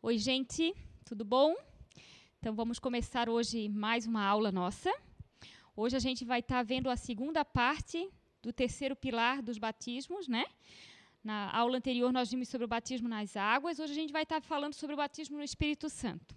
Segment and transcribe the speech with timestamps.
[0.00, 0.72] Oi, gente,
[1.04, 1.56] tudo bom?
[2.38, 4.94] Então vamos começar hoje mais uma aula nossa.
[5.74, 8.08] Hoje a gente vai estar tá vendo a segunda parte
[8.40, 10.44] do terceiro pilar dos batismos, né?
[11.22, 14.40] Na aula anterior nós vimos sobre o batismo nas águas, hoje a gente vai estar
[14.40, 16.32] tá falando sobre o batismo no Espírito Santo.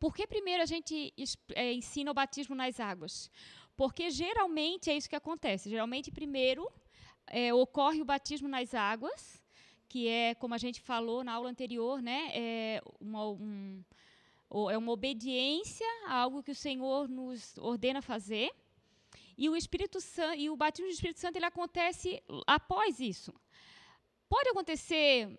[0.00, 1.12] Por que primeiro a gente
[1.54, 3.30] é, ensina o batismo nas águas?
[3.76, 5.68] Porque geralmente é isso que acontece.
[5.68, 6.66] Geralmente primeiro
[7.26, 9.37] é, ocorre o batismo nas águas,
[9.88, 13.82] que é, como a gente falou na aula anterior, né, é uma, um,
[14.70, 18.50] é uma obediência a algo que o Senhor nos ordena fazer.
[19.36, 23.32] E o Espírito Santo e o batismo do Espírito Santo ele acontece após isso.
[24.28, 25.38] Pode acontecer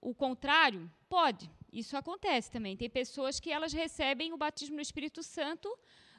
[0.00, 0.90] o contrário?
[1.08, 1.50] Pode.
[1.72, 2.76] Isso acontece também.
[2.76, 5.68] Tem pessoas que elas recebem o batismo no Espírito Santo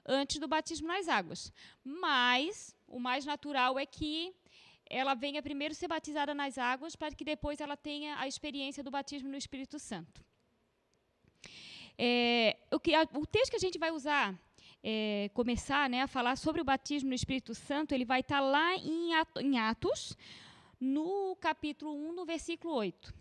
[0.06, 1.52] antes do batismo nas águas.
[1.84, 4.34] Mas o mais natural é que
[4.90, 8.92] ela venha primeiro ser batizada nas águas para que depois ela tenha a experiência do
[8.92, 10.24] batismo no Espírito Santo.
[11.98, 14.38] É, o, que, a, o texto que a gente vai usar,
[14.84, 18.76] é, começar né, a falar sobre o batismo no Espírito Santo, ele vai estar lá
[18.76, 20.16] em, em Atos,
[20.80, 23.14] no capítulo 1, no versículo 8.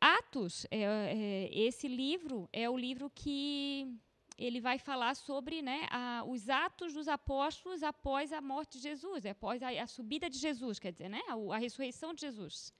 [0.00, 3.88] Atos, é, é, esse livro é o livro que
[4.36, 9.24] ele vai falar sobre né, a, os atos dos apóstolos após a morte de Jesus,
[9.24, 12.72] após a, a subida de Jesus, quer dizer, né, a, a, ressurreição de Jesus.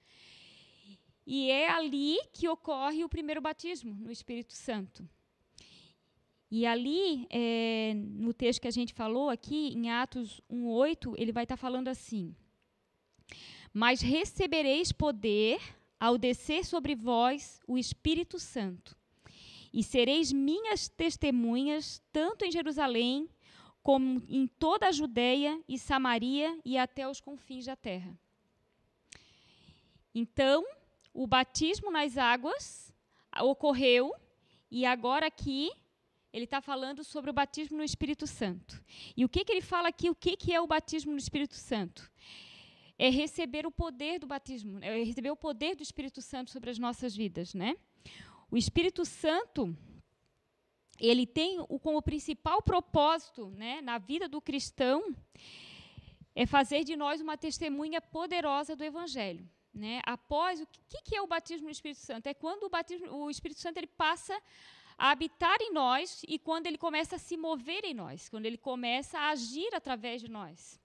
[1.25, 5.07] E é ali que ocorre o primeiro batismo no Espírito Santo.
[6.51, 11.43] E ali, é, no texto que a gente falou aqui, em Atos 1,8, ele vai
[11.43, 12.35] estar tá falando assim:
[13.73, 15.59] Mas recebereis poder
[15.99, 18.95] ao descer sobre vós o Espírito Santo
[19.75, 23.29] e sereis minhas testemunhas, tanto em Jerusalém,
[23.83, 28.17] como em toda a Judéia e Samaria e até os confins da terra.
[30.13, 30.65] Então,
[31.13, 32.93] o batismo nas águas
[33.41, 34.15] ocorreu,
[34.71, 35.69] e agora aqui
[36.31, 38.81] ele está falando sobre o batismo no Espírito Santo.
[39.15, 40.09] E o que, que ele fala aqui?
[40.09, 42.09] O que, que é o batismo no Espírito Santo?
[42.97, 46.79] É receber o poder do batismo, é receber o poder do Espírito Santo sobre as
[46.79, 47.75] nossas vidas, né?
[48.49, 49.75] O Espírito Santo,
[50.99, 55.15] ele tem o, como principal propósito né, na vida do cristão
[56.33, 59.49] é fazer de nós uma testemunha poderosa do Evangelho.
[59.73, 60.01] Né?
[60.05, 62.27] Após o que, que é o batismo no Espírito Santo?
[62.27, 64.39] É quando o, batismo, o Espírito Santo ele passa
[64.97, 68.57] a habitar em nós e quando ele começa a se mover em nós, quando ele
[68.57, 70.79] começa a agir através de nós.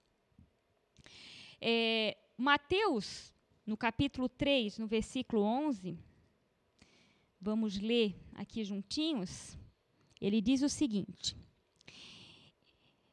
[1.59, 3.33] É, Mateus,
[3.65, 5.97] no capítulo 3, no versículo 11,
[7.43, 9.57] Vamos ler aqui juntinhos.
[10.21, 11.35] Ele diz o seguinte: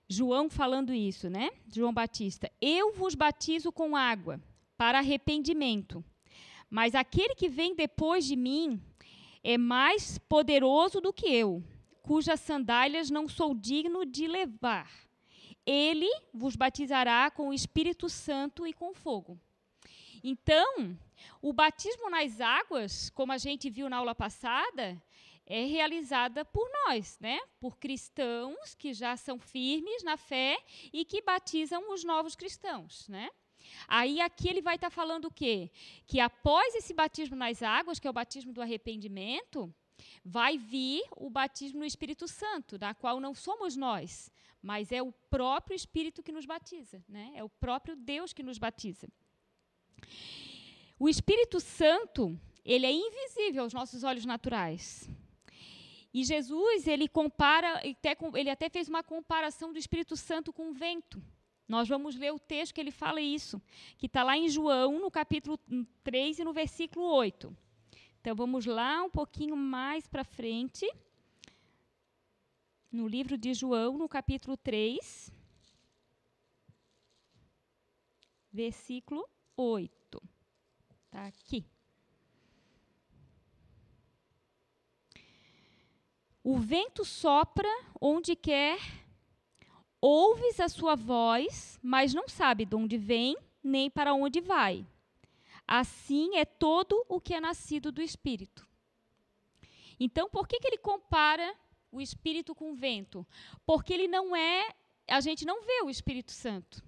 [0.07, 1.51] João falando isso, né?
[1.67, 4.39] João Batista: Eu vos batizo com água
[4.77, 6.05] para arrependimento,
[6.69, 8.79] mas aquele que vem depois de mim
[9.43, 11.65] é mais poderoso do que eu,
[12.03, 14.93] cujas sandálias não sou digno de levar.
[15.65, 19.41] Ele vos batizará com o Espírito Santo e com fogo.
[20.23, 20.99] Então,
[21.41, 25.01] o batismo nas águas, como a gente viu na aula passada,
[25.47, 27.41] é realizada por nós, né?
[27.59, 30.63] Por cristãos que já são firmes na fé
[30.93, 33.31] e que batizam os novos cristãos, né?
[33.87, 35.71] Aí aqui ele vai estar tá falando o quê?
[36.07, 39.75] Que após esse batismo nas águas, que é o batismo do arrependimento,
[40.25, 44.31] vai vir o batismo no Espírito Santo, da qual não somos nós,
[44.63, 47.33] mas é o próprio Espírito que nos batiza, né?
[47.35, 49.09] É o próprio Deus que nos batiza.
[50.99, 55.09] O Espírito Santo, ele é invisível aos nossos olhos naturais.
[56.13, 57.81] E Jesus, ele compara,
[58.35, 61.23] ele até fez uma comparação do Espírito Santo com o vento.
[61.69, 63.63] Nós vamos ler o texto que ele fala isso,
[63.99, 65.59] que está lá em João, no capítulo
[66.03, 67.55] 3 e no versículo 8.
[68.21, 70.91] Então vamos lá um pouquinho mais para frente.
[72.91, 75.31] No livro de João, no capítulo 3,
[78.51, 79.98] versículo 8.
[81.19, 81.65] Está aqui.
[86.45, 87.69] O vento sopra
[88.01, 88.79] onde quer,
[90.01, 94.87] ouves a sua voz, mas não sabe de onde vem nem para onde vai.
[95.67, 98.67] Assim é todo o que é nascido do Espírito.
[99.99, 101.53] Então, por que, que ele compara
[101.91, 103.27] o Espírito com o vento?
[103.67, 104.73] Porque ele não é,
[105.09, 106.87] a gente não vê o Espírito Santo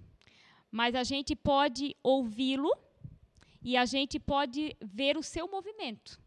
[0.71, 2.71] mas a gente pode ouvi-lo
[3.61, 6.19] e a gente pode ver o seu movimento.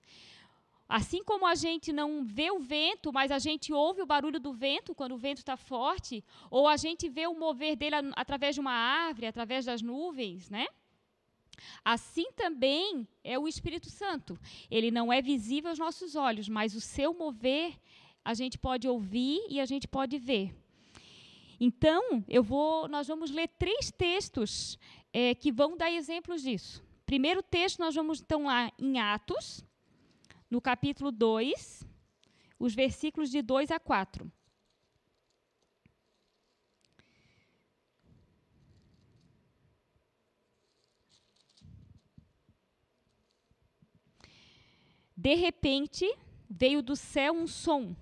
[0.88, 4.52] Assim como a gente não vê o vento, mas a gente ouve o barulho do
[4.52, 8.60] vento quando o vento está forte, ou a gente vê o mover dele através de
[8.60, 10.66] uma árvore, através das nuvens, né?
[11.84, 14.38] Assim também é o Espírito Santo.
[14.70, 17.74] Ele não é visível aos nossos olhos, mas o seu mover
[18.22, 20.54] a gente pode ouvir e a gente pode ver.
[21.58, 24.78] Então, eu vou, nós vamos ler três textos
[25.12, 26.83] é, que vão dar exemplos disso.
[27.06, 29.64] Primeiro texto, nós vamos então lá em Atos,
[30.50, 31.84] no capítulo 2,
[32.58, 34.30] os versículos de 2 a 4.
[45.16, 46.06] De repente,
[46.50, 47.94] veio do céu um som,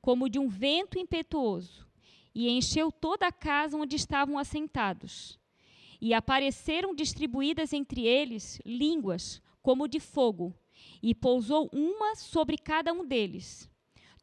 [0.00, 1.86] como de um vento impetuoso,
[2.34, 5.38] e encheu toda a casa onde estavam assentados.
[6.04, 10.54] E apareceram distribuídas entre eles línguas, como de fogo,
[11.02, 13.70] e pousou uma sobre cada um deles.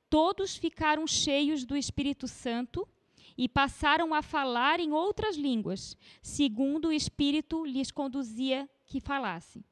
[0.07, 2.87] Todos ficaram cheios do Espírito Santo
[3.35, 9.65] e passaram a falar em outras línguas, segundo o Espírito lhes conduzia que falassem.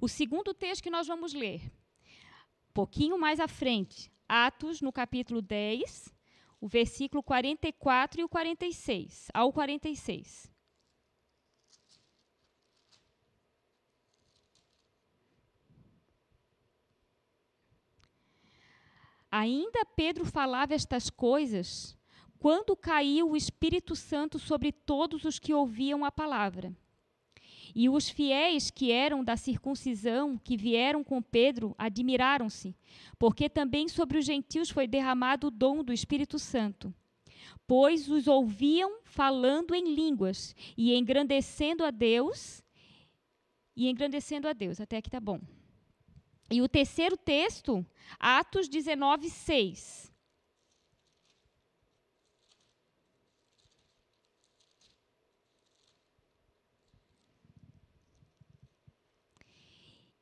[0.00, 1.60] O segundo texto que nós vamos ler,
[2.72, 6.14] pouquinho mais à frente, Atos, no capítulo 10,
[6.60, 10.50] o versículo 44 e o 46, ao 46.
[19.30, 21.96] Ainda Pedro falava estas coisas
[22.38, 26.74] quando caiu o Espírito Santo sobre todos os que ouviam a palavra.
[27.74, 32.74] E os fiéis que eram da circuncisão, que vieram com Pedro, admiraram-se,
[33.18, 36.94] porque também sobre os gentios foi derramado o dom do Espírito Santo.
[37.66, 42.62] Pois os ouviam falando em línguas e engrandecendo a Deus,
[43.76, 44.80] e engrandecendo a Deus.
[44.80, 45.40] Até aqui está bom.
[46.50, 47.86] E o terceiro texto,
[48.18, 50.09] Atos 19, 6.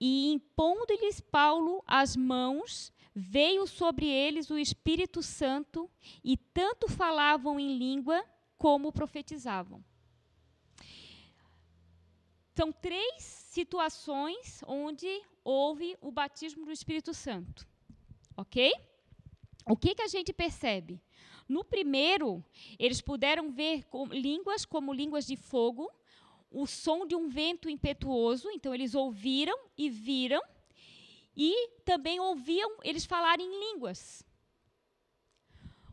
[0.00, 5.90] E impondo-lhes Paulo as mãos, veio sobre eles o Espírito Santo,
[6.22, 8.24] e tanto falavam em língua
[8.56, 9.84] como profetizavam.
[12.54, 15.06] São três situações onde
[15.44, 17.66] houve o batismo do Espírito Santo.
[18.36, 18.72] Ok?
[19.66, 21.00] O que, que a gente percebe?
[21.48, 22.44] No primeiro,
[22.78, 25.90] eles puderam ver com, línguas como línguas de fogo,
[26.50, 30.42] o som de um vento impetuoso, então eles ouviram e viram,
[31.36, 34.24] e também ouviam eles falarem em línguas.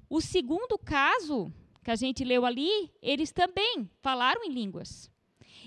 [0.09, 1.51] O segundo caso,
[1.83, 5.11] que a gente leu ali, eles também falaram em línguas.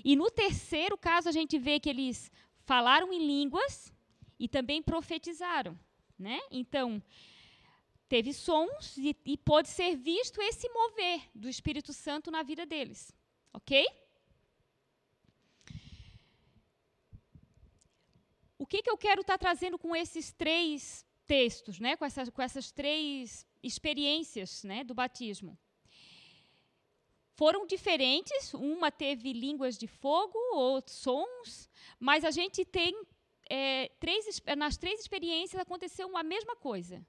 [0.03, 2.31] E no terceiro caso, a gente vê que eles
[2.65, 3.93] falaram em línguas
[4.37, 5.77] e também profetizaram.
[6.17, 6.39] Né?
[6.51, 7.01] Então,
[8.09, 13.15] teve sons e, e pode ser visto esse mover do Espírito Santo na vida deles.
[13.53, 13.85] Ok?
[18.69, 21.97] Que, que eu quero estar tá trazendo com esses três textos, né?
[21.97, 24.83] com, essas, com essas três experiências né?
[24.83, 25.57] do batismo?
[27.33, 31.69] Foram diferentes, uma teve línguas de fogo, outros sons,
[31.99, 32.93] mas a gente tem
[33.49, 37.03] é, três, nas três experiências aconteceu a mesma coisa.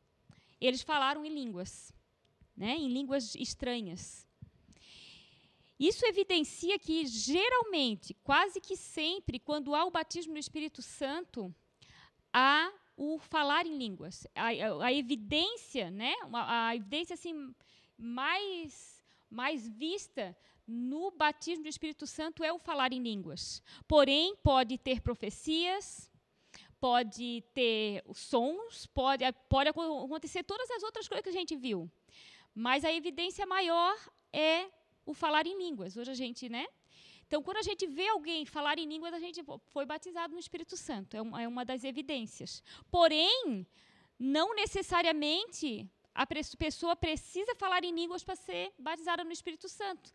[0.60, 1.92] Eles falaram em línguas,
[2.56, 4.26] né, em línguas estranhas.
[5.80, 11.54] Isso evidencia que, geralmente, quase que sempre, quando há o batismo no Espírito Santo,
[12.30, 14.26] há o falar em línguas.
[14.34, 17.54] A, a, a evidência, né, a, a, evidência assim,
[17.96, 23.62] mais, mais vista no batismo do Espírito Santo é o falar em línguas.
[23.88, 26.10] Porém, pode ter profecias,
[26.78, 31.90] pode ter sons, pode, pode acontecer todas as outras coisas que a gente viu.
[32.54, 33.96] Mas a evidência maior
[34.30, 34.68] é
[35.04, 35.96] o falar em línguas.
[35.96, 36.66] Hoje a gente, né?
[37.26, 40.76] Então, quando a gente vê alguém falar em línguas, a gente foi batizado no Espírito
[40.76, 41.16] Santo.
[41.16, 42.62] É uma, é uma das evidências.
[42.90, 43.66] Porém,
[44.18, 50.12] não necessariamente a pessoa precisa falar em línguas para ser batizada no Espírito Santo.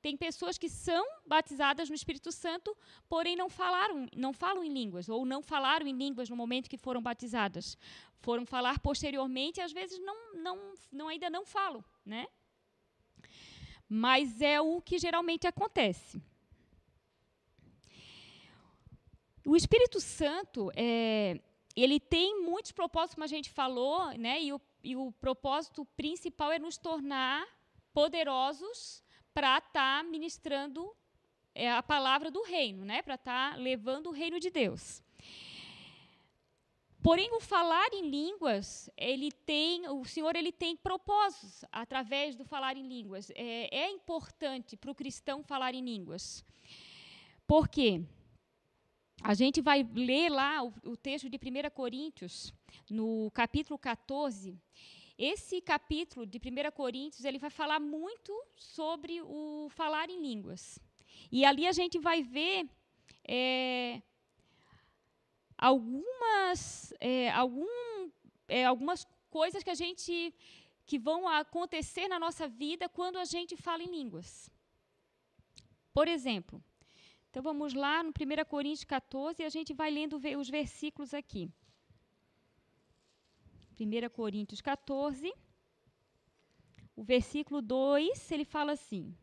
[0.00, 2.76] Tem pessoas que são batizadas no Espírito Santo,
[3.08, 6.76] porém não falaram, não falam em línguas ou não falaram em línguas no momento que
[6.76, 7.76] foram batizadas.
[8.20, 12.26] Foram falar posteriormente, e às vezes não, não, não ainda não falam, né?
[13.88, 16.20] Mas é o que geralmente acontece.
[19.46, 21.40] O Espírito Santo, é,
[21.74, 26.52] ele tem muitos propósitos, como a gente falou, né, e, o, e o propósito principal
[26.52, 27.46] é nos tornar
[27.94, 29.02] poderosos
[29.32, 30.94] para estar tá ministrando
[31.54, 35.02] é, a palavra do reino, né, para estar tá levando o reino de Deus.
[37.08, 42.76] Porém, o falar em línguas, ele tem, o Senhor ele tem propósitos através do falar
[42.76, 43.30] em línguas.
[43.30, 46.44] É, é importante para o cristão falar em línguas.
[47.46, 48.02] Por quê?
[49.22, 52.52] A gente vai ler lá o, o texto de 1 Coríntios,
[52.90, 54.54] no capítulo 14.
[55.16, 60.78] Esse capítulo de 1 Coríntios, ele vai falar muito sobre o falar em línguas.
[61.32, 62.68] E ali a gente vai ver
[63.26, 64.02] é,
[65.58, 67.66] algumas, é, algum,
[68.46, 70.34] é, algumas coisas que a gente
[70.86, 74.50] que vão acontecer na nossa vida quando a gente fala em línguas.
[75.92, 76.62] Por exemplo,
[77.28, 81.50] então vamos lá no 1 Coríntios 14 e a gente vai lendo os versículos aqui.
[83.78, 85.32] 1 Coríntios 14,
[86.96, 89.14] o versículo 2, ele fala assim: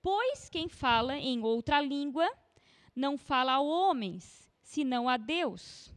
[0.00, 2.28] Pois quem fala em outra língua
[2.96, 5.92] não fala a homens, senão a Deus,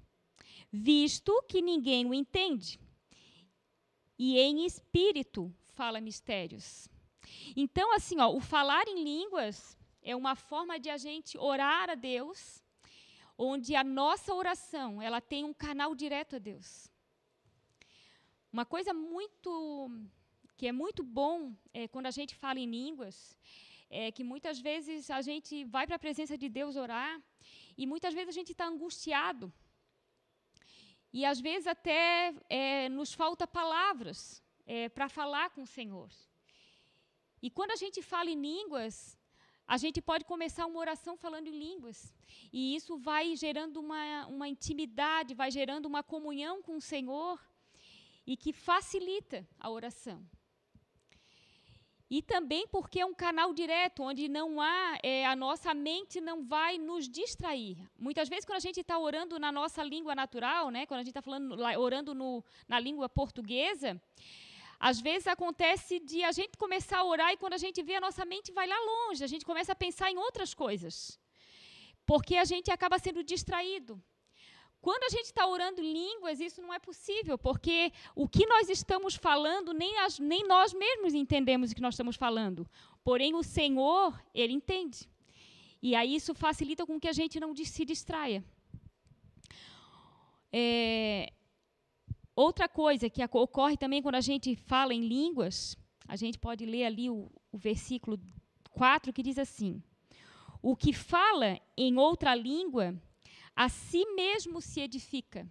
[0.70, 2.78] visto que ninguém o entende
[4.20, 5.42] e em espírito
[5.78, 6.90] fala mistérios.
[7.56, 11.96] Então, assim, ó, o falar em línguas é uma forma de a gente orar a
[11.96, 12.62] Deus,
[13.38, 16.92] onde a nossa oração ela tem um canal direto a Deus.
[18.52, 19.90] Uma coisa muito
[20.58, 23.38] que é muito bom é, quando a gente fala em línguas
[23.90, 27.22] é que muitas vezes a gente vai para a presença de Deus orar
[27.78, 29.52] e muitas vezes a gente está angustiado
[31.18, 36.10] e às vezes até é, nos falta palavras é, para falar com o Senhor.
[37.42, 39.18] E quando a gente fala em línguas,
[39.66, 42.14] a gente pode começar uma oração falando em línguas.
[42.52, 47.40] E isso vai gerando uma, uma intimidade, vai gerando uma comunhão com o Senhor
[48.28, 50.20] e que facilita a oração.
[52.10, 56.44] E também porque é um canal direto, onde não há, é, a nossa mente não
[56.44, 57.78] vai nos distrair.
[57.98, 61.10] Muitas vezes, quando a gente está orando na nossa língua natural, né, quando a gente
[61.10, 64.00] está falando, orando no, na língua portuguesa,
[64.80, 68.02] às vezes acontece de a gente começar a orar e quando a gente vê, a
[68.02, 71.20] nossa mente vai lá longe, a gente começa a pensar em outras coisas.
[72.06, 74.00] Porque a gente acaba sendo distraído.
[74.86, 79.16] Quando a gente está orando línguas, isso não é possível, porque o que nós estamos
[79.16, 82.68] falando, nem, as, nem nós mesmos entendemos o que nós estamos falando.
[83.04, 85.10] Porém, o Senhor, Ele entende.
[85.82, 88.46] E aí isso facilita com que a gente não se distraia.
[90.54, 91.34] É,
[92.36, 95.76] outra coisa que ocorre também quando a gente fala em línguas,
[96.08, 98.20] a gente pode ler ali o, o versículo
[98.70, 99.82] 4 que diz assim:
[100.62, 102.96] O que fala em outra língua
[103.56, 105.48] a si mesmo se edifica.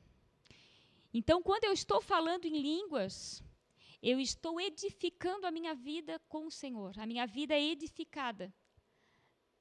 [1.13, 3.43] Então, quando eu estou falando em línguas,
[4.03, 6.93] eu estou edificando a minha vida com o Senhor.
[6.99, 8.53] A minha vida é edificada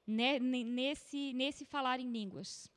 [0.06, 2.70] né, nesse, nesse falar em línguas.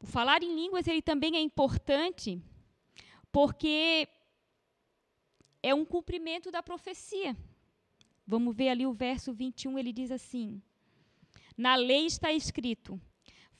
[0.00, 2.42] O falar em línguas ele também é importante
[3.30, 4.08] porque
[5.62, 7.36] é um cumprimento da profecia.
[8.26, 10.62] Vamos ver ali o verso 21, ele diz assim:
[11.56, 13.00] na lei está escrito: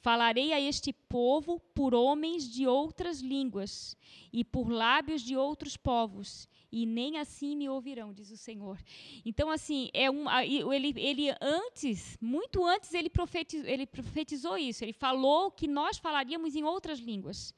[0.03, 3.97] Falarei a este povo por homens de outras línguas
[4.33, 8.83] e por lábios de outros povos, e nem assim me ouvirão, diz o Senhor.
[9.25, 14.83] Então, assim, é um, ele, ele antes, muito antes, ele profetizou, ele profetizou isso.
[14.83, 17.55] Ele falou que nós falaríamos em outras línguas.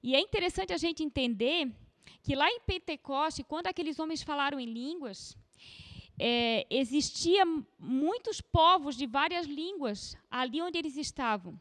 [0.00, 1.72] E é interessante a gente entender
[2.22, 5.36] que lá em Pentecoste, quando aqueles homens falaram em línguas,
[6.18, 7.44] é, existia
[7.78, 11.58] muitos povos de várias línguas ali onde eles estavam.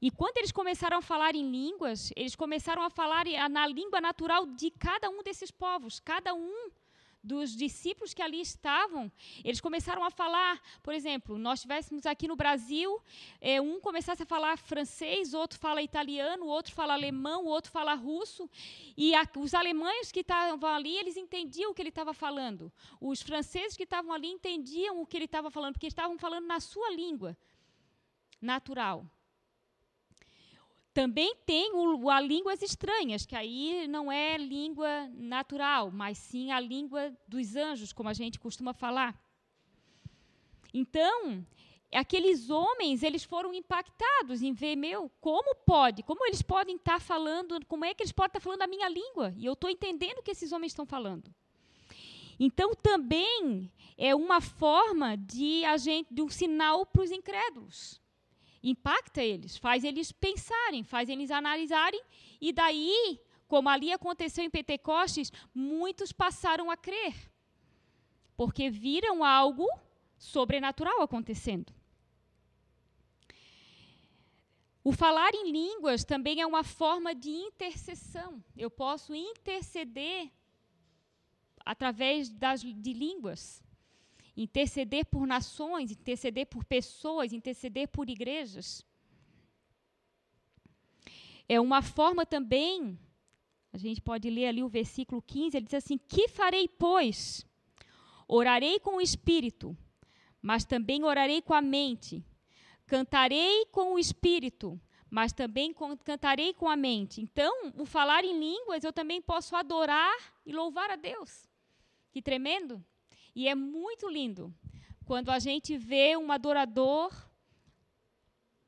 [0.00, 4.46] E quando eles começaram a falar em línguas, eles começaram a falar na língua natural
[4.46, 5.98] de cada um desses povos.
[5.98, 6.70] Cada um
[7.24, 9.10] dos discípulos que ali estavam,
[9.42, 13.00] eles começaram a falar, por exemplo, nós estivéssemos aqui no Brasil,
[13.40, 18.48] é, um começasse a falar francês, outro fala italiano, outro fala alemão, outro fala russo,
[18.96, 22.70] e a, os alemães que estavam ali, eles entendiam o que ele estava falando.
[23.00, 26.60] Os franceses que estavam ali entendiam o que ele estava falando, porque estavam falando na
[26.60, 27.36] sua língua
[28.40, 29.06] natural.
[30.94, 36.60] Também tem o, a línguas estranhas, que aí não é língua natural, mas sim a
[36.60, 39.20] língua dos anjos, como a gente costuma falar.
[40.72, 41.44] Então,
[41.92, 46.04] aqueles homens, eles foram impactados em ver, meu, como pode?
[46.04, 49.34] Como eles podem estar falando, como é que eles podem estar falando a minha língua?
[49.36, 51.28] E eu estou entendendo o que esses homens estão falando.
[52.38, 58.03] Então, também é uma forma de, a gente, de um sinal para os incrédulos
[58.64, 62.02] impacta eles, faz eles pensarem, faz eles analisarem,
[62.40, 67.14] e daí, como ali aconteceu em Pentecostes, muitos passaram a crer,
[68.36, 69.68] porque viram algo
[70.16, 71.72] sobrenatural acontecendo.
[74.82, 78.44] O falar em línguas também é uma forma de intercessão.
[78.54, 80.30] Eu posso interceder
[81.64, 83.63] através das, de línguas.
[84.36, 88.84] Interceder por nações, interceder por pessoas, interceder por igrejas.
[91.48, 92.98] É uma forma também,
[93.72, 97.46] a gente pode ler ali o versículo 15, ele diz assim: Que farei, pois?
[98.26, 99.76] Orarei com o espírito,
[100.40, 102.24] mas também orarei com a mente.
[102.86, 105.74] Cantarei com o espírito, mas também
[106.04, 107.20] cantarei com a mente.
[107.20, 111.48] Então, o falar em línguas, eu também posso adorar e louvar a Deus.
[112.10, 112.84] Que tremendo!
[113.34, 114.54] E é muito lindo
[115.04, 117.12] quando a gente vê um adorador,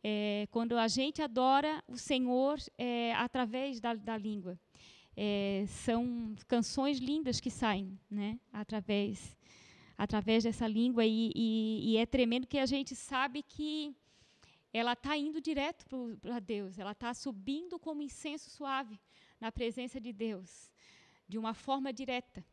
[0.03, 4.59] é, quando a gente adora o Senhor é, através da, da língua.
[5.17, 9.37] É, são canções lindas que saem, né, através,
[9.97, 11.07] através dessa língua.
[11.07, 13.95] E, e, e é tremendo que a gente sabe que
[14.73, 15.87] ela está indo direto
[16.21, 19.01] para Deus, ela está subindo como incenso suave
[19.41, 20.71] na presença de Deus,
[21.27, 22.45] de uma forma direta,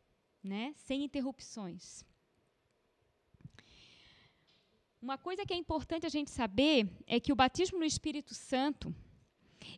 [0.44, 0.74] né?
[0.76, 2.04] sem interrupções.
[5.00, 8.94] Uma coisa que é importante a gente saber é que o batismo no Espírito Santo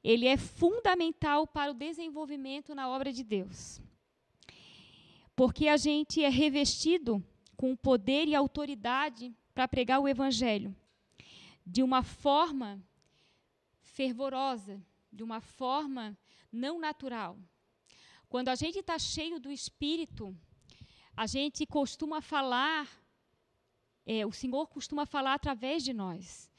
[0.02, 3.80] ele é fundamental para o desenvolvimento na obra de Deus.
[5.34, 7.24] Porque a gente é revestido
[7.56, 10.74] com poder e autoridade para pregar o Evangelho
[11.66, 12.80] de uma forma
[13.80, 14.80] fervorosa,
[15.12, 16.16] de uma forma
[16.52, 17.36] não natural.
[18.28, 20.36] Quando a gente está cheio do Espírito,
[21.16, 22.86] a gente costuma falar,
[24.04, 26.50] é, o Senhor costuma falar através de nós.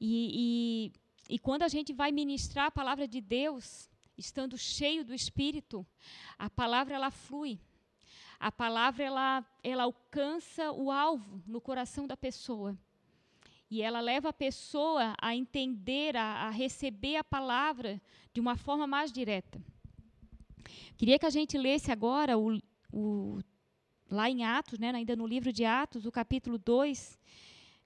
[0.00, 0.90] E,
[1.28, 5.86] e, e quando a gente vai ministrar a palavra de Deus, estando cheio do Espírito,
[6.36, 7.60] a palavra ela flui.
[8.40, 12.76] A palavra ela, ela alcança o alvo no coração da pessoa.
[13.70, 18.86] E ela leva a pessoa a entender, a, a receber a palavra de uma forma
[18.86, 19.62] mais direta.
[20.96, 22.60] Queria que a gente lesse agora o,
[22.92, 23.40] o,
[24.10, 27.18] lá em Atos, né, ainda no livro de Atos, o capítulo 2.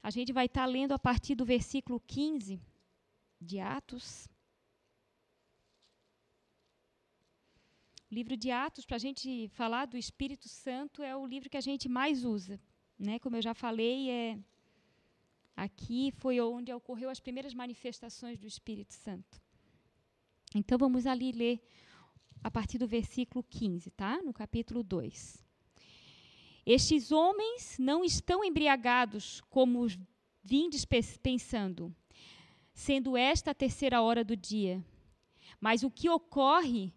[0.03, 2.61] A gente vai estar lendo a partir do versículo 15
[3.41, 4.29] de Atos.
[8.11, 11.57] O livro de Atos, para a gente falar do Espírito Santo, é o livro que
[11.57, 12.61] a gente mais usa.
[12.99, 13.19] Né?
[13.19, 14.39] Como eu já falei, é
[15.57, 19.41] Aqui foi onde ocorreu as primeiras manifestações do Espírito Santo.
[20.55, 21.65] Então vamos ali ler
[22.43, 24.21] a partir do versículo 15, tá?
[24.23, 25.44] No capítulo 2.
[26.67, 29.87] Estes homens não estão embriagados como
[30.43, 30.87] vindes
[31.23, 31.95] pensando,
[32.73, 34.83] sendo esta a terceira hora do dia.
[35.61, 36.93] Mas o que ocorre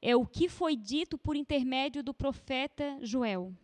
[0.00, 3.54] é o que foi dito por intermédio do profeta Joel.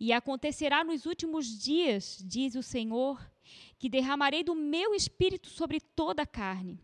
[0.00, 3.20] E acontecerá nos últimos dias, diz o Senhor,
[3.78, 6.80] que derramarei do meu espírito sobre toda a carne.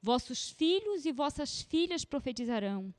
[0.00, 2.92] Vossos filhos e vossas filhas profetizarão.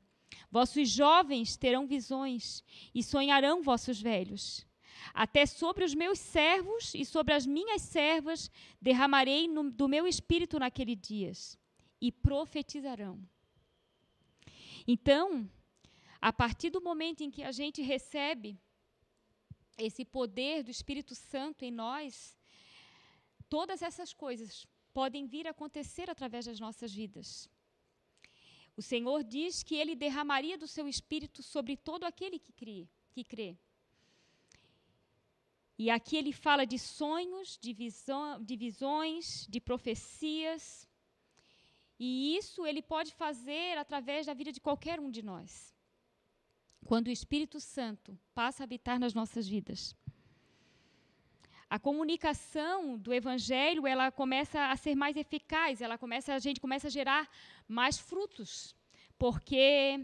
[0.50, 2.62] Vossos jovens terão visões
[2.94, 4.66] e sonharão vossos velhos.
[5.12, 10.58] Até sobre os meus servos e sobre as minhas servas derramarei no, do meu espírito
[10.58, 11.58] naqueles dias
[12.00, 13.20] e profetizarão.
[14.86, 15.48] Então,
[16.20, 18.58] a partir do momento em que a gente recebe
[19.76, 22.38] esse poder do Espírito Santo em nós,
[23.48, 27.48] todas essas coisas podem vir a acontecer através das nossas vidas.
[28.76, 33.22] O Senhor diz que ele derramaria do seu espírito sobre todo aquele que crê, que
[33.22, 33.56] crê.
[35.78, 40.88] E aqui ele fala de sonhos, de, visão, de visões, de profecias.
[41.98, 45.74] E isso ele pode fazer através da vida de qualquer um de nós.
[46.84, 49.96] Quando o Espírito Santo passa a habitar nas nossas vidas.
[51.74, 56.86] A comunicação do evangelho, ela começa a ser mais eficaz, ela começa a gente começa
[56.86, 57.28] a gerar
[57.66, 58.76] mais frutos,
[59.18, 59.98] porque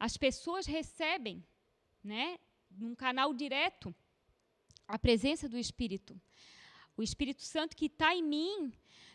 [0.00, 1.46] as pessoas recebem,
[2.02, 3.94] né, num canal direto
[4.88, 6.20] a presença do Espírito.
[6.96, 8.72] O Espírito Santo que está em mim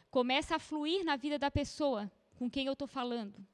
[0.09, 3.45] começa a fluir na vida da pessoa com quem eu estou falando.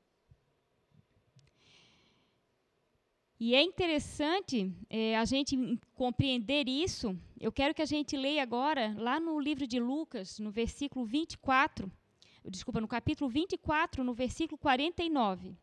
[3.39, 5.55] E é interessante é, a gente
[5.93, 7.15] compreender isso.
[7.39, 11.91] Eu quero que a gente leia agora, lá no livro de Lucas, no versículo 24,
[12.49, 15.55] desculpa, no capítulo 24, no versículo 49.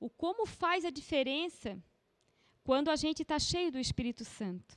[0.00, 1.80] O como faz a diferença
[2.64, 4.76] quando a gente está cheio do Espírito Santo.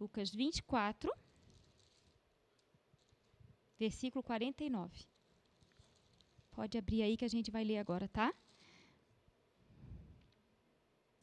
[0.00, 1.12] Lucas 24,
[3.78, 5.11] versículo 49.
[6.52, 8.32] Pode abrir aí que a gente vai ler agora, tá?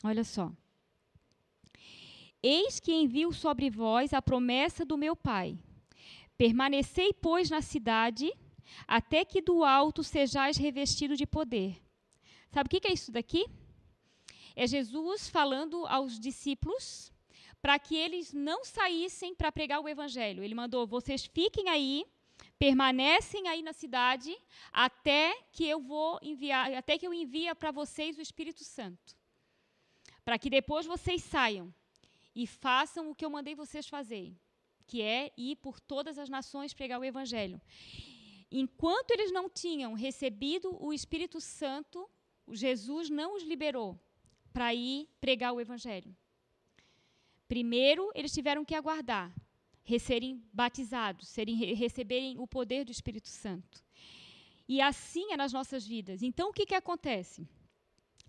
[0.03, 0.51] Olha só.
[2.41, 5.57] Eis que envio sobre vós a promessa do meu Pai.
[6.37, 8.33] Permanecei, pois, na cidade,
[8.87, 11.81] até que do alto sejais revestido de poder.
[12.49, 13.45] Sabe o que é isso daqui?
[14.55, 17.11] É Jesus falando aos discípulos
[17.61, 20.43] para que eles não saíssem para pregar o evangelho.
[20.43, 22.05] Ele mandou: vocês fiquem aí,
[22.59, 24.37] permanecem aí na cidade
[24.71, 29.15] até que eu vou enviar, até que eu envie para vocês o Espírito Santo.
[30.25, 31.73] Para que depois vocês saiam
[32.35, 34.37] e façam o que eu mandei vocês fazerem,
[34.85, 37.59] que é ir por todas as nações pregar o evangelho.
[38.51, 42.09] Enquanto eles não tinham recebido o Espírito Santo,
[42.51, 43.97] Jesus não os liberou
[44.51, 46.15] para ir pregar o evangelho.
[47.47, 49.33] Primeiro, eles tiveram que aguardar,
[49.97, 53.83] serem batizados, serem, receberem o poder do Espírito Santo.
[54.67, 56.21] E assim é nas nossas vidas.
[56.21, 57.47] Então, o que, que acontece?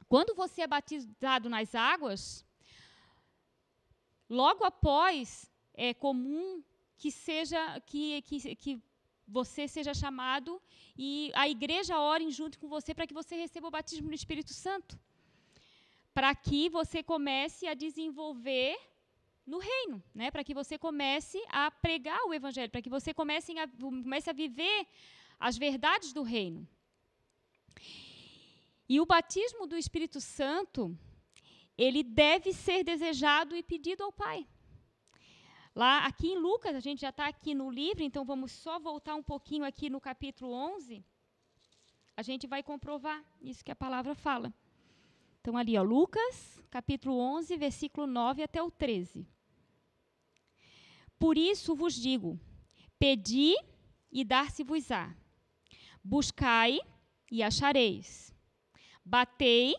[0.08, 2.44] Quando você é batizado nas águas,
[4.28, 6.62] logo após é comum
[6.96, 8.82] que seja que, que, que
[9.26, 10.60] você seja chamado
[10.96, 14.52] e a igreja ore junto com você para que você receba o batismo no Espírito
[14.52, 14.98] Santo.
[16.12, 18.76] Para que você comece a desenvolver
[19.50, 20.30] no reino, né?
[20.30, 24.32] Para que você comece a pregar o evangelho, para que você comece a, comece a
[24.32, 24.86] viver
[25.38, 26.66] as verdades do reino.
[28.88, 30.96] E o batismo do Espírito Santo,
[31.76, 34.46] ele deve ser desejado e pedido ao Pai.
[35.74, 39.14] Lá, aqui em Lucas, a gente já está aqui no livro, então vamos só voltar
[39.14, 41.04] um pouquinho aqui no capítulo 11.
[42.16, 44.52] A gente vai comprovar isso que a palavra fala.
[45.40, 49.26] Então, ali, ó, Lucas, capítulo 11, versículo 9 até o 13.
[51.20, 52.40] Por isso vos digo:
[52.98, 53.54] pedi
[54.10, 55.14] e dar-se-vos-á.
[56.02, 56.80] Buscai
[57.30, 58.34] e achareis.
[59.04, 59.76] Batei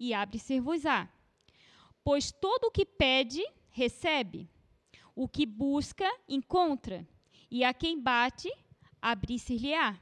[0.00, 1.08] e abre-se-vos-á.
[2.02, 4.50] Pois todo o que pede, recebe.
[5.14, 7.06] O que busca, encontra.
[7.48, 8.50] E a quem bate,
[9.00, 9.96] abrir-se-lhe-á.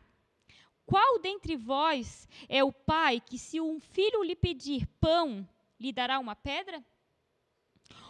[0.86, 5.46] Qual dentre vós é o pai que, se um filho lhe pedir pão,
[5.78, 6.82] lhe dará uma pedra?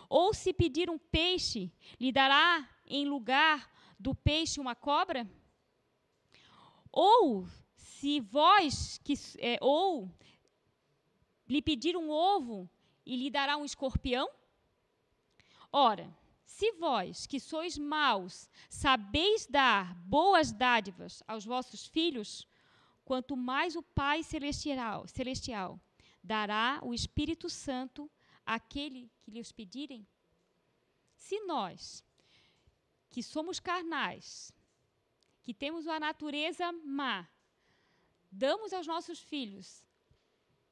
[0.09, 5.29] Ou se pedir um peixe, lhe dará em lugar do peixe uma cobra?
[6.90, 10.11] Ou se vós que é, ou
[11.47, 12.71] lhe pedir um ovo
[13.05, 14.31] e lhe dará um escorpião?
[15.71, 16.11] Ora,
[16.44, 22.49] se vós que sois maus sabeis dar boas dádivas aos vossos filhos,
[23.05, 25.79] quanto mais o Pai celestial, celestial
[26.25, 28.11] dará o Espírito Santo
[28.57, 30.03] àquele que lhes pedirem?
[31.15, 32.05] Se nós,
[33.11, 34.53] que somos carnais,
[35.43, 36.67] que temos a natureza
[37.01, 37.29] má,
[38.31, 39.85] damos aos nossos filhos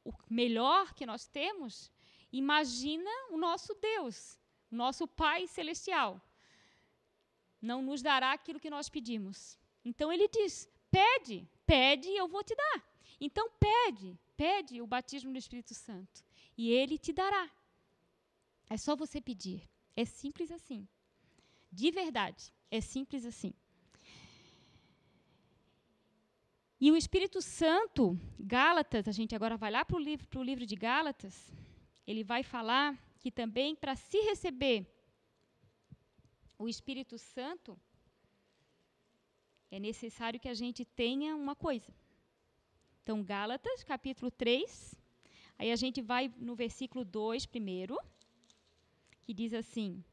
[0.04, 1.90] o melhor que nós temos,
[2.32, 4.38] imagina o nosso Deus,
[4.70, 6.10] o nosso Pai celestial.
[7.60, 9.58] Não nos dará aquilo que nós pedimos.
[9.84, 12.78] Então ele diz: pede, Pede e eu vou te dar.
[13.20, 16.24] Então pede, pede o batismo do Espírito Santo
[16.56, 17.50] e ele te dará.
[18.68, 19.62] É só você pedir.
[19.94, 20.86] É simples assim.
[21.70, 23.52] De verdade, é simples assim.
[26.78, 30.76] E o Espírito Santo, Gálatas, a gente agora vai lá para o livro, livro de
[30.76, 31.52] Gálatas,
[32.06, 34.86] ele vai falar que também para se receber
[36.58, 37.78] o Espírito Santo,
[39.70, 41.92] é necessário que a gente tenha uma coisa.
[43.02, 44.94] Então, Gálatas, capítulo 3,
[45.58, 47.98] aí a gente vai no versículo 2 primeiro,
[49.26, 50.04] que diz assim: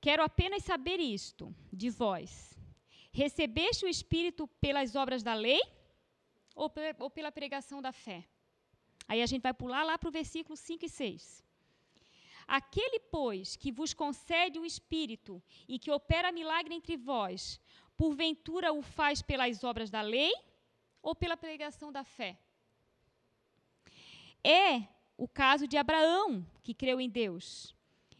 [0.00, 2.56] Quero apenas saber isto de vós.
[3.10, 5.60] Recebeste o Espírito pelas obras da lei
[6.54, 6.70] ou,
[7.10, 8.24] pela pregação da fé?
[9.08, 11.44] Aí a gente vai pular lá para o versículo 5 e 6.
[12.46, 17.60] Aquele, pois, que vos concede o Espírito e que opera milagre entre vós,
[17.96, 20.32] porventura o faz pelas obras da lei
[21.02, 22.38] ou pela pregação da fé?
[24.44, 24.86] É
[25.18, 27.74] o caso de Abraão, que creu em Deus,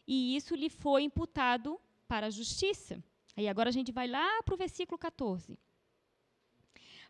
[0.07, 3.03] e isso lhe foi imputado para a justiça.
[3.37, 5.57] Aí agora a gente vai lá para o versículo 14.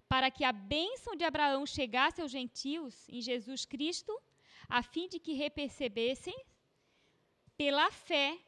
[0.06, 4.12] Para que a bênção de Abraão chegasse aos gentios em Jesus Cristo,
[4.68, 6.36] a fim de que repercebessem
[7.56, 8.38] pela fé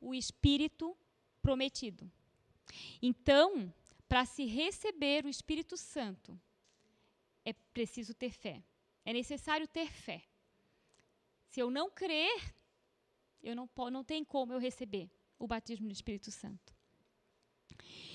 [0.00, 0.96] o Espírito
[1.40, 2.10] prometido.
[3.00, 3.72] Então,
[4.08, 6.38] para se receber o Espírito Santo,
[7.44, 8.62] é preciso ter fé.
[9.04, 10.29] É necessário ter fé.
[11.50, 12.54] Se eu não crer,
[13.42, 16.72] eu não, não tem como eu receber o batismo do Espírito Santo.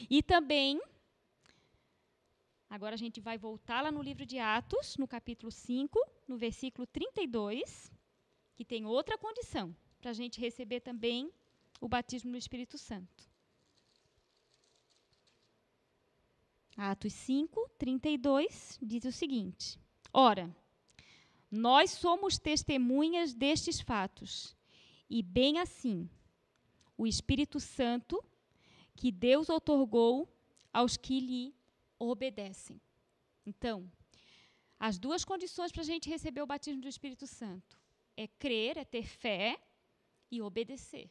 [0.09, 0.81] E também,
[2.69, 6.87] agora a gente vai voltar lá no livro de Atos, no capítulo 5, no versículo
[6.87, 7.91] 32,
[8.55, 11.29] que tem outra condição para a gente receber também
[11.81, 13.29] o batismo no Espírito Santo.
[16.77, 19.77] Atos 5, 32 diz o seguinte:
[20.13, 20.55] Ora,
[21.55, 24.55] nós somos testemunhas destes fatos,
[25.09, 26.09] e bem assim,
[26.97, 28.23] o Espírito Santo
[28.95, 30.27] que Deus otorgou
[30.71, 31.55] aos que lhe
[31.99, 32.79] obedecem.
[33.45, 33.89] Então,
[34.79, 37.77] as duas condições para a gente receber o batismo do Espírito Santo
[38.17, 39.59] é crer, é ter fé
[40.31, 41.09] e obedecer.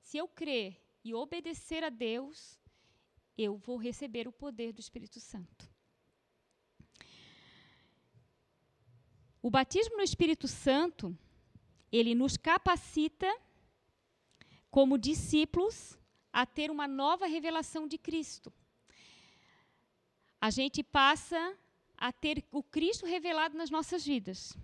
[0.00, 2.58] Se eu crer e obedecer a Deus,
[3.36, 5.68] eu vou receber o poder do Espírito Santo.
[9.42, 11.16] O batismo no Espírito Santo,
[11.90, 13.26] ele nos capacita
[14.70, 15.98] como discípulos
[16.32, 18.52] a ter uma nova revelação de Cristo.
[20.40, 21.56] A gente passa
[21.96, 24.56] a ter o Cristo revelado nas nossas vidas.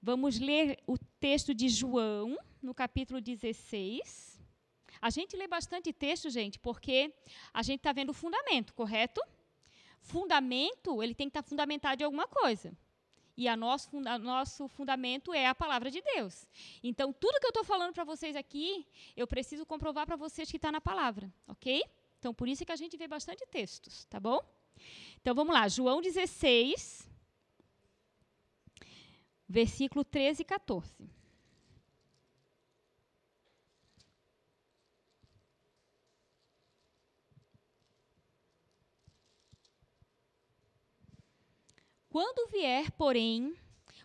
[0.00, 4.40] Vamos ler o texto de João, no capítulo 16.
[5.00, 7.14] A gente lê bastante texto, gente, porque
[7.52, 9.20] a gente está vendo o fundamento, correto?
[10.00, 12.76] Fundamento, ele tem que estar tá fundamentado em alguma coisa.
[13.36, 13.88] E a nosso,
[14.20, 16.46] nosso fundamento é a palavra de Deus.
[16.82, 20.56] Então, tudo que eu estou falando para vocês aqui, eu preciso comprovar para vocês que
[20.56, 21.82] está na palavra, ok?
[22.18, 24.40] Então, por isso é que a gente vê bastante textos, tá bom?
[25.20, 25.66] Então, vamos lá.
[25.66, 27.08] João 16,
[29.48, 31.21] versículo 13 e 14.
[42.12, 43.54] Quando vier, porém,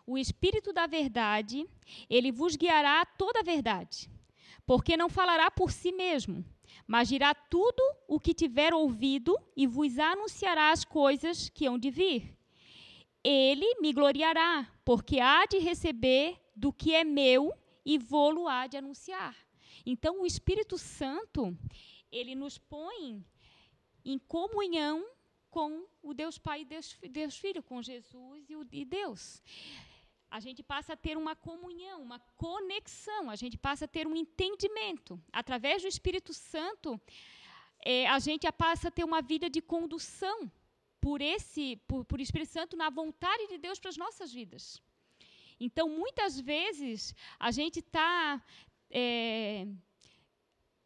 [0.05, 1.67] o Espírito da Verdade,
[2.09, 4.09] ele vos guiará a toda a verdade,
[4.65, 6.41] porque não falará por si mesmo,
[6.87, 11.91] mas dirá tudo o que tiver ouvido e vos anunciará as coisas que hão de
[11.91, 12.33] vir.
[13.21, 17.53] Ele me gloriará, porque há de receber do que é meu
[17.85, 19.35] e vou-lo há de anunciar.
[19.85, 21.57] Então, o Espírito Santo,
[22.09, 23.21] ele nos põe
[24.05, 25.05] em comunhão
[25.49, 29.41] com o Deus Pai e Deus, Deus Filho, com Jesus e, o, e Deus.
[30.29, 34.15] A gente passa a ter uma comunhão, uma conexão, a gente passa a ter um
[34.15, 35.21] entendimento.
[35.31, 36.99] Através do Espírito Santo,
[37.85, 40.51] é, a gente passa a ter uma vida de condução
[40.99, 44.81] por esse, por, por Espírito Santo na vontade de Deus para as nossas vidas.
[45.59, 48.43] Então, muitas vezes, a gente está
[48.91, 49.65] é,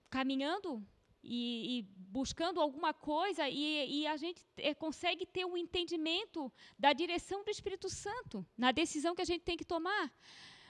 [0.09, 0.85] caminhando
[1.23, 1.81] e, e,
[2.11, 7.49] buscando alguma coisa e, e a gente é, consegue ter um entendimento da direção do
[7.49, 10.07] Espírito Santo na decisão que a gente tem que tomar.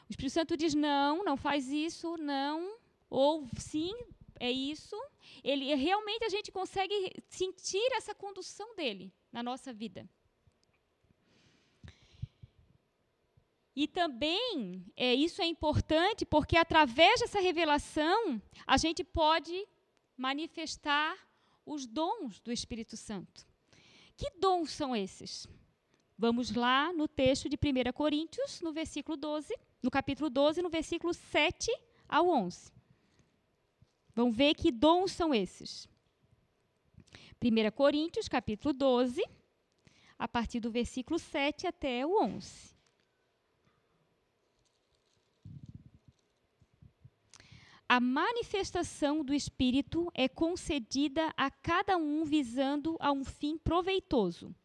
[0.08, 2.78] O Espírito Santo diz não, não faz isso, não,
[3.10, 3.94] ou sim,
[4.40, 4.96] é isso.
[5.44, 10.08] Ele realmente a gente consegue sentir essa condução dele na nossa vida.
[13.76, 19.66] E também é, isso é importante porque através dessa revelação a gente pode
[20.22, 21.18] manifestar
[21.66, 23.46] os dons do Espírito Santo.
[24.16, 25.48] Que dons são esses?
[26.16, 31.12] Vamos lá no texto de 1 Coríntios, no versículo 12, no capítulo 12, no versículo
[31.12, 31.72] 7
[32.08, 32.72] ao 11.
[34.14, 35.90] Vamos ver que dons são esses.
[37.44, 39.24] 1 Coríntios, capítulo 12,
[40.20, 42.76] a partir do versículo 7 até o 11.
[47.92, 54.56] A manifestação do Espírito é concedida a cada um visando a um fim proveitoso.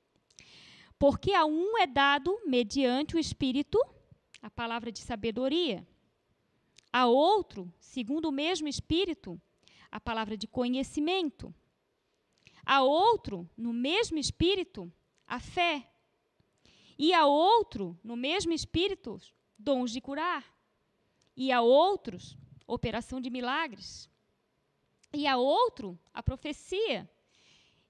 [0.97, 3.85] Porque a um é dado, mediante o Espírito,
[4.41, 5.85] a palavra de sabedoria.
[6.93, 9.43] A outro, segundo o mesmo Espírito,
[9.91, 11.53] a palavra de conhecimento.
[12.65, 14.89] A outro, no mesmo Espírito,
[15.27, 15.91] a fé.
[16.97, 19.21] E a outro, no mesmo Espírito,
[19.59, 20.45] dons de curar.
[21.37, 24.09] E a outros, operação de milagres.
[25.13, 27.09] E a outro, a profecia.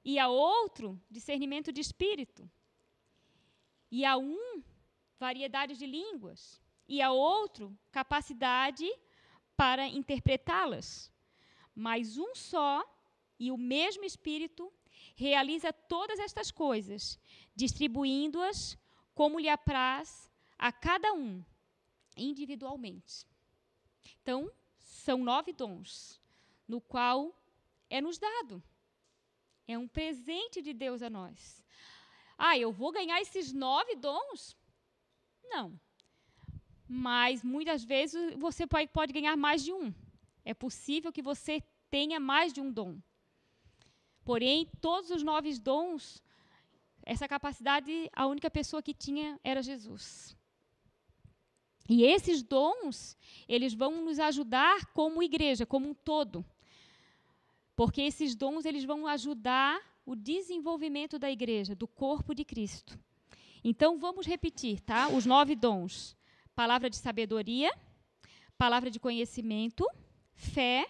[0.05, 2.49] E a outro, discernimento de espírito.
[3.91, 4.63] E a um,
[5.19, 6.61] variedade de línguas.
[6.89, 8.89] E a outro, capacidade
[9.57, 11.13] para interpretá-las.
[11.75, 12.85] Mas um só
[13.39, 14.73] e o mesmo Espírito
[15.15, 17.19] realiza todas estas coisas,
[17.55, 18.79] distribuindo-as
[19.15, 21.43] como lhe apraz a cada um,
[22.17, 23.27] individualmente.
[24.23, 24.51] Então,
[25.07, 26.21] são nove dons,
[26.73, 27.19] no qual
[27.89, 28.57] é nos dado.
[29.73, 31.41] É um presente de Deus a nós.
[32.47, 34.57] Ah, eu vou ganhar esses nove dons?
[35.53, 35.67] Não.
[36.89, 38.65] Mas muitas vezes você
[38.97, 39.95] pode, ganhar mais de um.
[40.45, 41.55] É possível que você
[41.89, 42.93] tenha mais de um dom.
[44.25, 46.21] Porém, todos os nove dons,
[47.15, 50.37] essa capacidade, a única pessoa que tinha era Jesus.
[51.89, 53.17] E esses dons,
[53.49, 56.45] eles vão nos ajudar como igreja, como um todo.
[57.75, 62.99] Porque esses dons, eles vão ajudar o desenvolvimento da igreja, do corpo de Cristo.
[63.63, 65.09] Então vamos repetir, tá?
[65.09, 66.17] Os nove dons:
[66.55, 67.73] palavra de sabedoria,
[68.57, 69.85] palavra de conhecimento,
[70.35, 70.89] fé,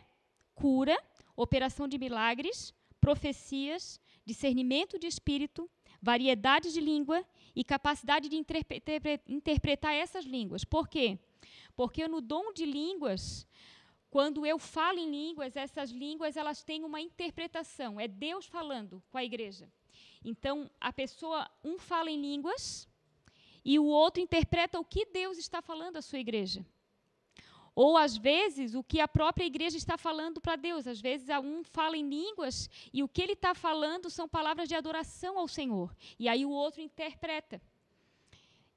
[0.55, 0.97] cura,
[1.35, 7.25] operação de milagres, profecias, discernimento de espírito, variedade de língua
[7.57, 8.37] e capacidade de
[9.27, 10.63] interpretar essas línguas.
[10.63, 11.19] Por quê?
[11.75, 13.47] Porque no dom de línguas,
[14.11, 17.99] quando eu falo em línguas, essas línguas elas têm uma interpretação.
[17.99, 19.73] É Deus falando com a igreja.
[20.23, 22.87] Então, a pessoa, um fala em línguas
[23.65, 26.65] e o outro interpreta o que Deus está falando à sua igreja.
[27.77, 30.87] Ou, às vezes, o que a própria igreja está falando para Deus.
[30.87, 34.75] Às vezes, um fala em línguas e o que ele está falando são palavras de
[34.75, 35.95] adoração ao Senhor.
[36.19, 37.61] E aí o outro interpreta.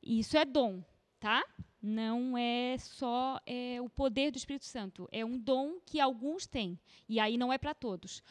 [0.04, 0.84] Isso é dom,
[1.18, 1.42] tá?
[1.82, 5.08] Não é só é, o poder do Espírito Santo.
[5.14, 6.78] É um dom que alguns têm.
[7.08, 8.22] E aí não é para todos.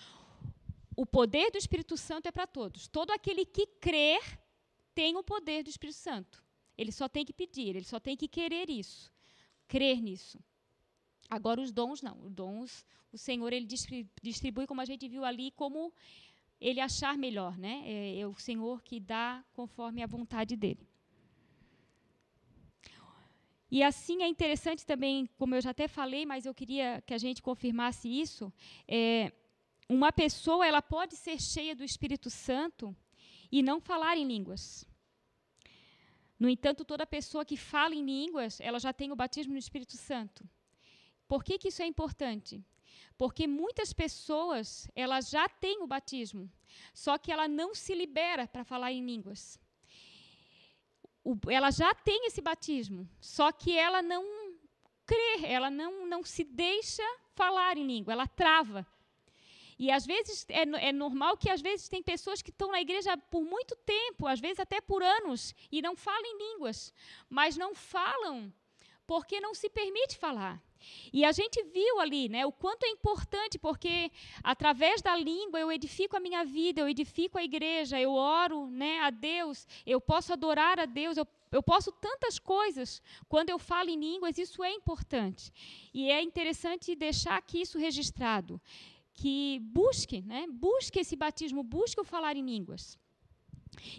[0.94, 2.88] O poder do Espírito Santo é para todos.
[2.88, 4.38] Todo aquele que crer
[4.94, 6.44] tem o poder do Espírito Santo.
[6.76, 9.10] Ele só tem que pedir, ele só tem que querer isso,
[9.66, 10.38] crer nisso.
[11.28, 12.18] Agora os dons não.
[12.24, 13.66] Os dons, o Senhor ele
[14.22, 15.92] distribui como a gente viu ali, como
[16.60, 17.82] ele achar melhor, né?
[17.84, 20.88] É, é o Senhor que dá conforme a vontade dele.
[23.70, 27.18] E assim é interessante também, como eu já até falei, mas eu queria que a
[27.18, 28.50] gente confirmasse isso.
[28.86, 29.30] É,
[29.88, 32.96] uma pessoa ela pode ser cheia do Espírito Santo
[33.52, 34.86] e não falar em línguas.
[36.38, 39.96] No entanto, toda pessoa que fala em línguas, ela já tem o batismo no Espírito
[39.96, 40.48] Santo.
[41.28, 42.64] Por que, que isso é importante?
[43.16, 46.50] Porque muitas pessoas, elas já têm o batismo,
[46.94, 49.60] só que ela não se libera para falar em línguas.
[51.22, 54.24] O, ela já tem esse batismo, só que ela não
[55.04, 57.02] crê, ela não, não se deixa
[57.34, 58.86] falar em língua, ela trava.
[59.78, 63.16] E às vezes é, é, normal que às vezes tem pessoas que estão na igreja
[63.16, 66.92] por muito tempo, às vezes até por anos, e não falam em línguas,
[67.28, 68.52] mas não falam
[69.08, 70.62] porque não se permite falar.
[71.12, 74.12] E a gente viu ali né, o quanto é importante, porque
[74.44, 79.00] através da língua eu edifico a minha vida, eu edifico a igreja, eu oro né,
[79.00, 83.02] a Deus, eu posso adorar a Deus, eu, eu posso tantas coisas.
[83.28, 85.50] Quando eu falo em línguas, isso é importante.
[85.92, 88.60] E é interessante deixar aqui isso registrado.
[89.14, 92.98] Que busque, né, busque esse batismo, busque o falar em línguas.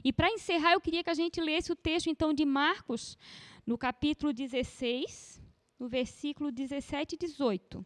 [0.04, 3.18] E para encerrar, eu queria que a gente lesse o texto então de Marcos,
[3.70, 5.40] no capítulo 16
[5.78, 7.86] no versículo 17 e 18.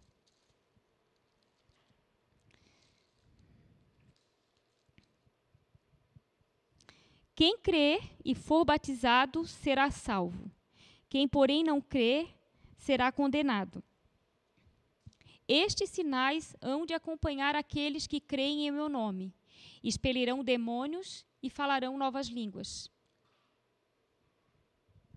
[7.36, 10.50] Quem crer e for batizado será salvo.
[11.10, 12.34] Quem, porém, não crer
[12.78, 13.84] será condenado.
[15.46, 19.36] Estes sinais hão de acompanhar aqueles que creem em meu nome.
[19.84, 22.93] Expelirão demônios e falarão novas línguas.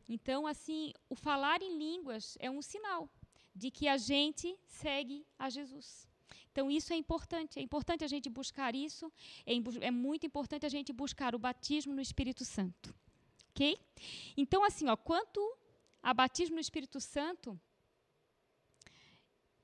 [0.08, 3.08] Então, assim, o falar em línguas é um sinal
[3.54, 6.08] de que a gente segue a Jesus.
[6.52, 7.58] Então, isso é importante.
[7.58, 9.12] É importante a gente buscar isso.
[9.44, 12.94] É, é muito importante a gente buscar o batismo no Espírito Santo.
[13.50, 13.78] Ok?
[14.36, 15.40] Então, assim, ó, quanto
[16.02, 17.58] a batismo no Espírito Santo,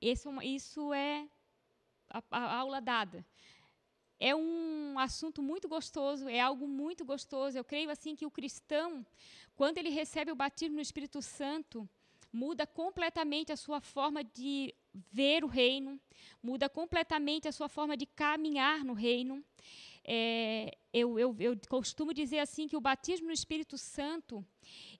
[0.01, 1.29] isso, isso é
[2.09, 3.25] a, a aula dada
[4.23, 7.57] é um assunto muito gostoso, é algo muito gostoso.
[7.57, 9.05] Eu creio assim que o cristão,
[9.53, 11.87] quando ele recebe o batismo no Espírito Santo,
[12.31, 14.73] muda completamente a sua forma de
[15.11, 15.99] ver o reino,
[16.41, 19.43] muda completamente a sua forma de caminhar no reino.
[20.05, 24.45] É, eu, eu, eu, costumo dizer assim que o batismo no Espírito Santo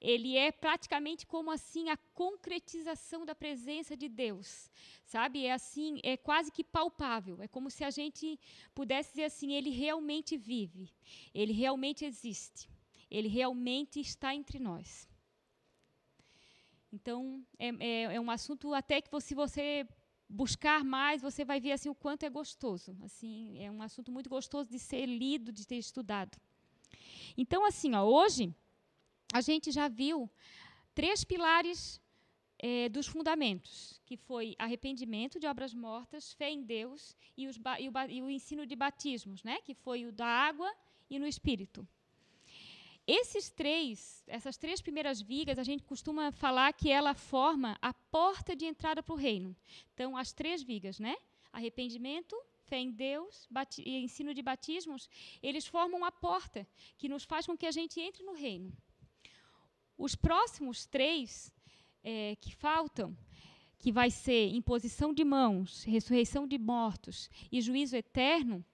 [0.02, 4.72] ele é praticamente como assim a concretização da presença de Deus,
[5.06, 5.46] sabe?
[5.46, 7.42] É assim, é quase que palpável.
[7.44, 8.40] É como se a gente
[8.74, 10.92] pudesse dizer assim, ele realmente vive,
[11.32, 12.68] ele realmente existe,
[13.10, 15.08] ele realmente está entre nós.
[16.92, 19.88] Então é, é, é um assunto até que se você
[20.34, 22.98] buscar mais, você vai ver assim o quanto é gostoso.
[23.04, 26.38] Assim, é um assunto muito gostoso de ser lido, de ter estudado.
[27.38, 28.54] Então, assim, ó, hoje
[29.32, 30.30] a gente já viu
[30.94, 32.02] três pilares
[32.60, 37.90] é, dos fundamentos, que foi arrependimento de obras mortas, fé em Deus e, os, e,
[37.90, 40.72] o, e o ensino de batismos, né, que foi o da água
[41.10, 41.88] e no Espírito.
[43.06, 48.56] Esses três, essas três primeiras vigas, a gente costuma falar que ela forma a porta
[48.56, 49.56] de entrada para o reino.
[49.94, 51.18] Então, as três vigas, né?
[51.52, 53.48] Arrependimento, fé em Deus
[53.78, 55.10] e ensino de batismos,
[55.42, 56.66] eles formam a porta
[56.98, 58.72] que nos faz com que a gente entre no reino.
[59.98, 61.54] Os próximos três
[62.04, 63.16] é, que faltam,
[63.78, 68.66] que vai ser imposição de mãos, ressurreição de mortos e juízo eterno,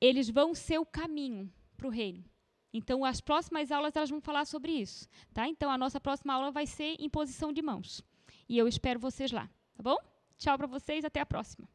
[0.00, 2.31] eles vão ser o caminho para o reino.
[2.72, 5.46] Então, as próximas aulas elas vão falar sobre isso, tá?
[5.46, 8.02] Então, a nossa próxima aula vai ser em posição de mãos.
[8.48, 9.96] E eu espero vocês lá, tá bom?
[10.38, 11.68] Tchau para vocês, até a próxima.